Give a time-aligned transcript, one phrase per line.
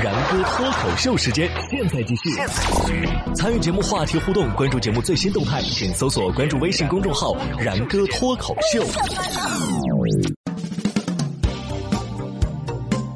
[0.00, 2.30] 然哥脱口秀时间，现在继续。
[3.34, 8.82] 参与节目话题互动，关注节目最新动态，请搜索关注微信公众号“然哥脱口秀”。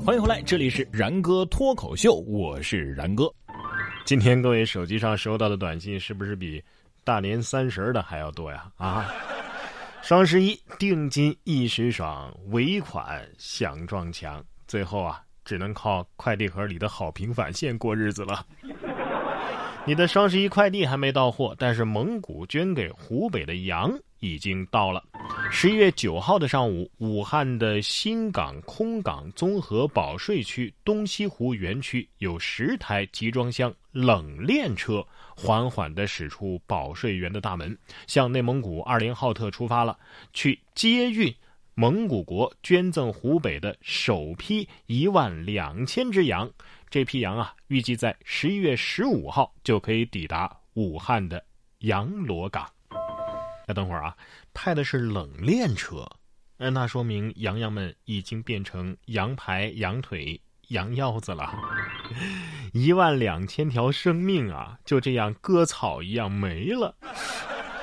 [0.05, 3.33] 欢迎回来，这里是然哥脱口秀，我是然哥。
[4.05, 6.63] 今天各位手机上收到的短信是不是比
[7.05, 8.67] 大年三十的还要多呀？
[8.77, 9.11] 啊！
[10.03, 18.45] 双十一定金一时爽，尾款想撞墙，最后啊，只能靠快递盒里的好评返现过日子了。
[19.87, 25.01] 你的双十一快递还没到货，但是蒙古捐给湖北的羊已经到了。
[25.49, 35.07] 十一月九号的上午，武汉的新港空港综合保税区东西湖园区有十台集装箱冷链车。
[35.39, 39.97] 缓缓地驶出保税园的大门，向内蒙古二连浩特出发了，
[40.33, 41.33] 去接运
[41.79, 46.51] 蒙古国捐赠湖北的首批一万两千只羊。
[46.89, 51.45] 这批羊啊，预计在十一月十五号就可以抵达武汉的
[51.81, 52.67] 羊螺港。
[53.69, 54.17] 那等会儿啊，
[54.55, 56.09] 派的是冷链车，
[56.57, 60.41] 那说明羊羊们已经变成羊排、羊腿。
[60.69, 61.55] 羊腰子了，
[62.73, 66.97] 一万两千条生命啊，就这样割草一样没了。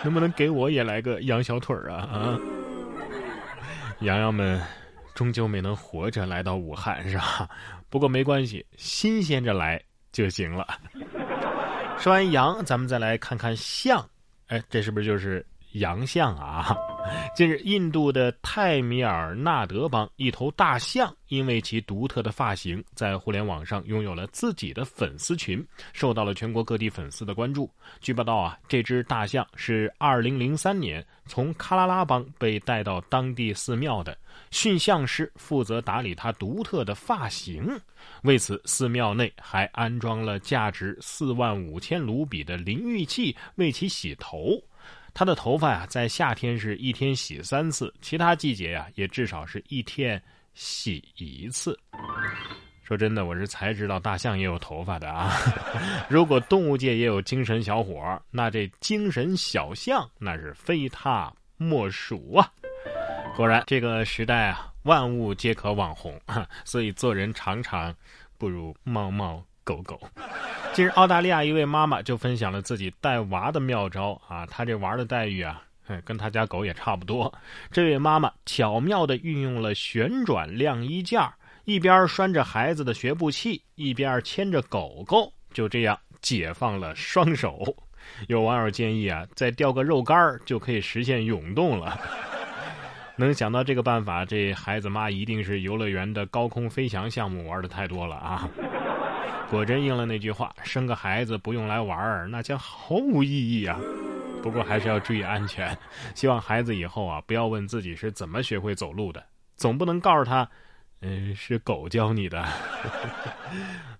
[0.04, 2.02] 能不能给我也来个羊小腿儿啊？
[2.12, 2.40] 啊！
[4.04, 4.62] 羊羊们
[5.16, 7.50] 终究没能活着来到武汉，是吧？
[7.90, 10.68] 不过没关系，新鲜着来就行了。
[11.98, 14.06] 说完羊，咱们再来看看象。
[14.48, 16.76] 哎，这是不是就是羊象啊？
[17.36, 27.70] 近日，印度的泰米尔纳德邦一头大象因为其独特的发型，在互联网上拥有了自己的粉丝群，受到了全国各地粉丝的关注。
[28.00, 34.18] 据报道啊，这只大象是2003年从喀拉拉邦被带到当地寺庙的，
[34.52, 37.70] 驯象师负责打理它独特的发型。
[38.24, 44.62] 为此，寺庙内还安装了价值4万五千卢比的淋浴器为其洗头。
[45.14, 50.22] 他的头发呀，在夏天是一天洗三次，其他季节呀，也至少是一天
[50.54, 51.78] 洗一次。
[52.84, 55.32] 说真的，我是才知道大象也有头发的啊！
[56.10, 62.52] 如果动物界也有精神小伙，那这精神小象那是非他莫属啊！
[63.38, 66.20] 果然，这个时代啊，万物皆可网红，
[66.66, 67.96] 所以做人常常
[68.38, 70.00] 不如猫猫狗狗。
[70.74, 75.62] 近日，澳大利亚一位妈妈就分享了自己带娃的妙招啊，她这娃的待遇啊，
[76.04, 77.34] 跟她家狗也差不多。
[77.72, 81.34] 这位妈妈巧妙地运用了旋转晾衣架，
[81.66, 87.64] 一边拴着孩子的学步器，一边牵着狗狗，就这样解放了双手。
[88.28, 91.98] 有网友建议啊，再钓个肉干就可以实现涌动了。
[93.16, 98.50] 能想到这个办法，这孩子妈一定是游乐园的高空飞翔项目玩的太多了啊。
[99.54, 103.80] 果真应了那句话：“生个孩子不用来玩儿，那将毫无意义啊！”
[104.42, 105.78] 不过还是要注意安全。
[106.16, 109.24] 希望孩子以后啊，不要问自己是怎么学会走路的，
[109.56, 110.50] 总不能告诉他
[111.02, 112.44] ：“嗯，是狗教你的。”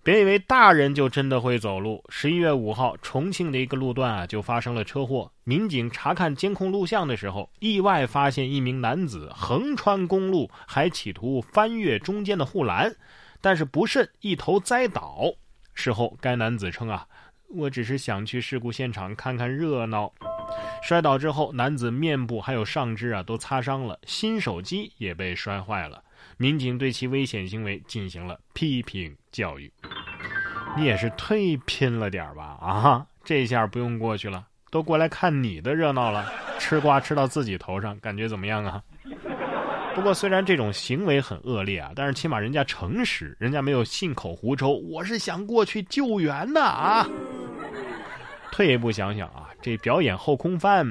[0.02, 2.04] 别以为大人就真的会走路。
[2.10, 5.32] 十一月五号，重庆的一个路段啊，就发生了车祸。
[5.44, 12.94] 民警查看监控录像的时候，意外发现一名男子横穿公路，还企图翻越中间的护栏，
[13.40, 15.32] 但是不慎一头栽倒。
[15.74, 17.08] 事后，该男子称：“啊，
[17.50, 20.14] 我只是想去事故现场看看热闹。”
[20.84, 26.04] 摔倒之后，男子面部还有上肢啊都擦伤了，新手机也被摔坏了。
[26.38, 29.72] 民警对其危险行为进行了批评教育。
[30.78, 32.58] 你也是忒拼了点吧？
[32.62, 38.84] 啊，这下不用过去了，都过来看你的热闹了，吃瓜吃到自己头上，感觉怎么样啊？
[39.96, 44.70] 不过，虽然这种行为很恶劣啊，但是起码人家诚实，人家没有信口胡诌。
[44.90, 47.08] 我是想过去救援的啊。
[48.52, 50.86] 退一步想想啊，这表演后空翻，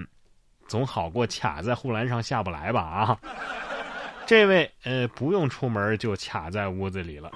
[0.67, 2.81] 总好过卡在护栏上下不来吧？
[2.81, 3.19] 啊，
[4.25, 7.31] 这位呃，不用出门就卡在屋子里了。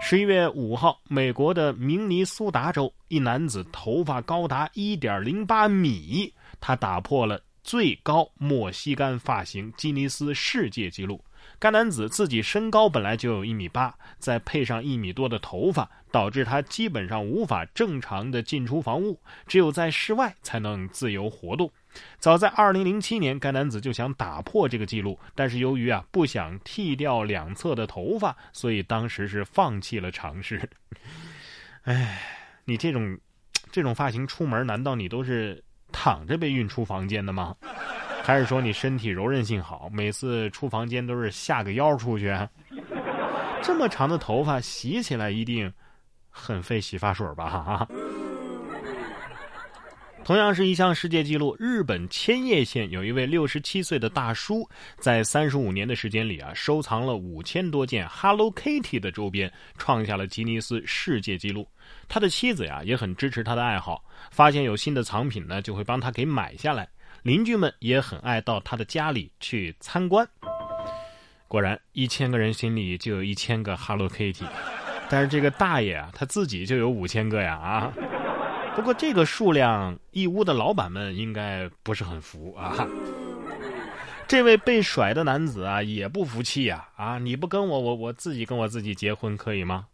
[0.00, 7.40] 十一月五号，美国的明尼苏达州一男子头发高达一点零八米，他打破了。
[7.66, 11.20] 最高莫西干发型吉尼斯世界纪录。
[11.58, 21.68] 该男子自己身高本来就有一米八，再配上一米多的头发，导致他基本上无法正常的进出房屋，只有在室外才能自由活动。
[22.20, 30.70] 早在2007年，该男子就想打破这个记录，但是由于啊不想剃掉两侧的头发，所以当时是放弃了尝试。
[31.82, 32.22] 哎，
[32.64, 33.18] 你这种
[33.72, 35.64] 这种发型出门，难道你都是？
[36.06, 37.52] 躺着被运出房间的吗？
[38.22, 42.32] 还是说你身体柔韧性好，每次出房间都是下个腰出去？
[43.60, 45.72] 这么长的头发洗起来一定
[46.30, 47.50] 很费洗发水吧？
[47.50, 47.88] 哈。
[50.26, 54.68] 同样是一项世界纪录，日本千叶县有一位六十七岁的大叔，
[54.98, 61.64] 在三十五年的时间里啊，收藏了五千多件 Hello Kitty 的周边，创下了吉尼斯世界纪录。
[62.08, 66.88] 他的妻子呀也很支持他的爱好，发现有新的藏品呢，就会帮他给买下来。
[67.22, 70.28] 邻居们也很爱到他的家里去参观。
[71.46, 74.44] 果然，一千个人心里就有一千个 Hello Kitty，
[75.08, 77.92] 但是这个大爷啊，他自己就有五千个呀啊！
[78.76, 82.86] 不过这个数量，义乌的老板们应该不是很服啊。
[84.28, 87.18] 这位被甩的男子啊，也不服气呀啊！
[87.18, 89.86] 你不跟我，我我自己跟我自己结婚可以吗？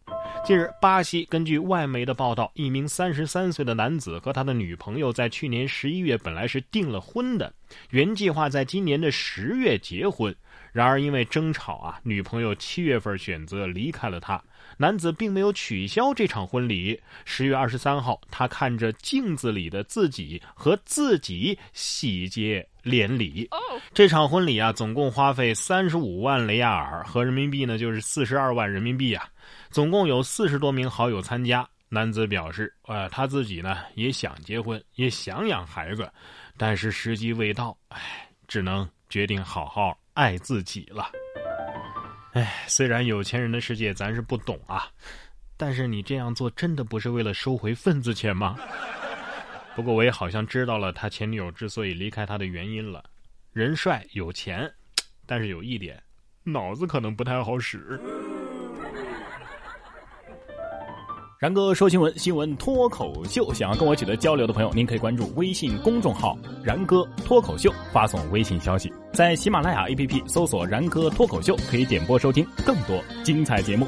[0.45, 7.53] 近日，巴西根据外媒的报道，一名三十三岁的男子和他的女朋友在去年十一月本来是订了婚的，
[7.91, 10.35] 原计划在今年的十月结婚。
[10.73, 14.41] 然而因为争吵啊，女朋友七月份选择离开了他。
[14.77, 16.99] 男子并没有取消这场婚礼。
[17.23, 23.47] 十月二十三号，他看着镜子里的自己和自己喜结连理。
[23.93, 29.27] 这场婚礼啊，总共花费三十五万雷亚尔，合人民币呢就是四十二万人民币啊。
[29.69, 31.67] 总共有四十多名好友参加。
[31.89, 36.11] 男子表示，呃，他自己呢也想结婚，也想养孩子，
[36.57, 41.11] 但是时机未到，哎，只能决定好好爱自己了。
[42.31, 44.87] 哎，虽然有钱人的世界咱是不懂啊，
[45.55, 48.57] 但是你这样做真的不是为了收回份子钱吗？
[49.75, 53.03] 不过我也好像知道了他前女友之所以离开他的原因了。
[53.53, 54.67] 人帅有钱，
[55.27, 56.01] 但是有一点，
[56.43, 57.99] 脑子可能不太好使。
[61.39, 63.53] 然哥说新闻，新闻脱口秀。
[63.53, 66.35] 想要跟我取得交流的朋友，您可以关注微信公众号
[66.65, 73.87] “然哥脱口秀”，发送微信消息，在喜马拉雅 APP 搜索“然哥脱口秀”，可以点播收听更多精彩节目。